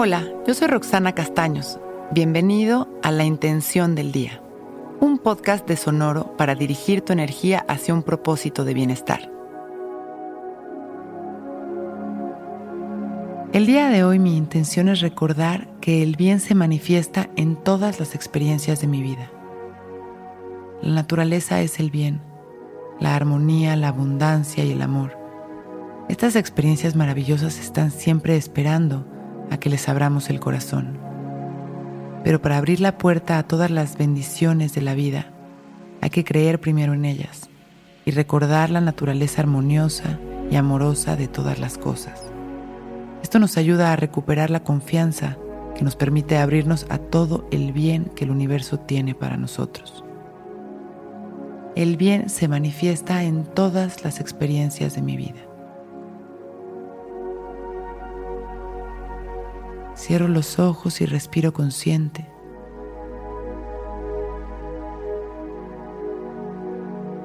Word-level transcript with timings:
Hola, 0.00 0.28
yo 0.46 0.54
soy 0.54 0.68
Roxana 0.68 1.12
Castaños. 1.12 1.80
Bienvenido 2.12 2.86
a 3.02 3.10
La 3.10 3.24
Intención 3.24 3.96
del 3.96 4.12
Día, 4.12 4.40
un 5.00 5.18
podcast 5.18 5.66
de 5.66 5.76
Sonoro 5.76 6.36
para 6.36 6.54
dirigir 6.54 7.00
tu 7.00 7.12
energía 7.12 7.64
hacia 7.66 7.94
un 7.94 8.04
propósito 8.04 8.64
de 8.64 8.74
bienestar. 8.74 9.28
El 13.52 13.66
día 13.66 13.88
de 13.88 14.04
hoy 14.04 14.20
mi 14.20 14.36
intención 14.36 14.88
es 14.88 15.00
recordar 15.00 15.66
que 15.80 16.04
el 16.04 16.14
bien 16.14 16.38
se 16.38 16.54
manifiesta 16.54 17.28
en 17.34 17.56
todas 17.56 17.98
las 17.98 18.14
experiencias 18.14 18.80
de 18.80 18.86
mi 18.86 19.02
vida. 19.02 19.32
La 20.80 20.94
naturaleza 20.94 21.60
es 21.60 21.80
el 21.80 21.90
bien, 21.90 22.20
la 23.00 23.16
armonía, 23.16 23.74
la 23.74 23.88
abundancia 23.88 24.64
y 24.64 24.70
el 24.70 24.82
amor. 24.82 25.18
Estas 26.08 26.36
experiencias 26.36 26.94
maravillosas 26.94 27.58
están 27.58 27.90
siempre 27.90 28.36
esperando 28.36 29.17
a 29.50 29.58
que 29.58 29.70
les 29.70 29.88
abramos 29.88 30.30
el 30.30 30.40
corazón. 30.40 30.98
Pero 32.24 32.42
para 32.42 32.58
abrir 32.58 32.80
la 32.80 32.98
puerta 32.98 33.38
a 33.38 33.42
todas 33.42 33.70
las 33.70 33.96
bendiciones 33.96 34.74
de 34.74 34.82
la 34.82 34.94
vida, 34.94 35.26
hay 36.00 36.10
que 36.10 36.24
creer 36.24 36.60
primero 36.60 36.94
en 36.94 37.04
ellas 37.04 37.48
y 38.04 38.10
recordar 38.10 38.70
la 38.70 38.80
naturaleza 38.80 39.42
armoniosa 39.42 40.18
y 40.50 40.56
amorosa 40.56 41.16
de 41.16 41.28
todas 41.28 41.58
las 41.58 41.78
cosas. 41.78 42.22
Esto 43.22 43.38
nos 43.38 43.56
ayuda 43.56 43.92
a 43.92 43.96
recuperar 43.96 44.50
la 44.50 44.64
confianza 44.64 45.36
que 45.74 45.84
nos 45.84 45.96
permite 45.96 46.38
abrirnos 46.38 46.86
a 46.88 46.98
todo 46.98 47.46
el 47.50 47.72
bien 47.72 48.06
que 48.16 48.24
el 48.24 48.30
universo 48.30 48.78
tiene 48.78 49.14
para 49.14 49.36
nosotros. 49.36 50.04
El 51.76 51.96
bien 51.96 52.28
se 52.28 52.48
manifiesta 52.48 53.22
en 53.22 53.44
todas 53.44 54.02
las 54.04 54.20
experiencias 54.20 54.94
de 54.96 55.02
mi 55.02 55.16
vida. 55.16 55.47
Cierro 60.08 60.26
los 60.26 60.58
ojos 60.58 61.02
y 61.02 61.04
respiro 61.04 61.52
consciente. 61.52 62.26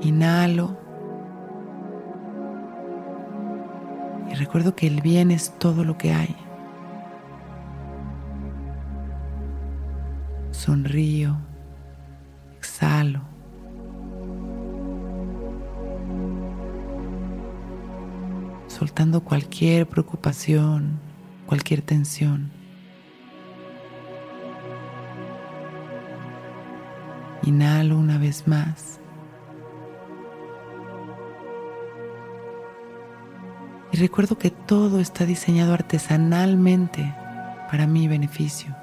Inhalo. 0.00 0.76
Y 4.28 4.34
recuerdo 4.34 4.74
que 4.74 4.88
el 4.88 5.00
bien 5.00 5.30
es 5.30 5.56
todo 5.60 5.84
lo 5.84 5.96
que 5.96 6.12
hay. 6.12 6.34
Sonrío. 10.50 11.36
Exhalo. 12.56 13.20
Soltando 18.66 19.20
cualquier 19.20 19.86
preocupación, 19.86 20.98
cualquier 21.46 21.82
tensión. 21.82 22.61
Inhalo 27.44 27.98
una 27.98 28.18
vez 28.18 28.46
más. 28.46 29.00
Y 33.92 33.96
recuerdo 33.98 34.38
que 34.38 34.50
todo 34.50 35.00
está 35.00 35.26
diseñado 35.26 35.74
artesanalmente 35.74 37.14
para 37.70 37.86
mi 37.86 38.08
beneficio. 38.08 38.74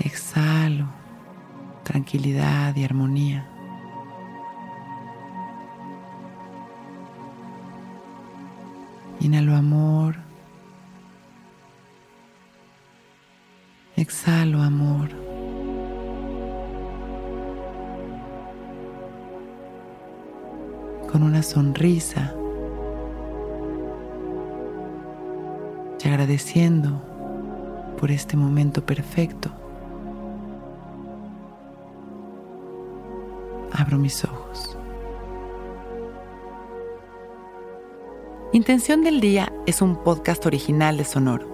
Exhalo 0.00 0.86
tranquilidad 1.84 2.74
y 2.74 2.84
armonía. 2.84 3.46
Inhalo 9.20 9.54
amor. 9.54 10.23
Exhalo 14.04 14.60
amor. 14.60 15.08
Con 21.10 21.22
una 21.22 21.42
sonrisa 21.42 22.34
y 26.04 26.06
agradeciendo 26.06 27.00
por 27.98 28.10
este 28.10 28.36
momento 28.36 28.84
perfecto, 28.84 29.50
abro 33.72 33.96
mis 33.96 34.22
ojos. 34.22 34.76
Intención 38.52 39.02
del 39.02 39.22
Día 39.22 39.50
es 39.64 39.80
un 39.80 39.96
podcast 39.96 40.44
original 40.44 40.98
de 40.98 41.04
Sonoro. 41.06 41.53